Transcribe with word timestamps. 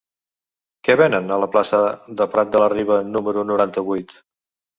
Què 0.87 0.95
venen 1.01 1.29
a 1.35 1.37
la 1.43 1.49
plaça 1.55 1.81
de 2.23 2.27
Prat 2.37 2.57
de 2.57 2.63
la 2.65 2.71
Riba 2.75 2.99
número 3.13 3.45
noranta-vuit? 3.53 4.19